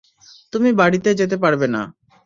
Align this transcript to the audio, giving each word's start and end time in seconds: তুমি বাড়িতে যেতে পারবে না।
তুমি 0.53 0.69
বাড়িতে 0.73 1.09
যেতে 1.19 1.37
পারবে 1.43 1.67
না। 1.67 1.81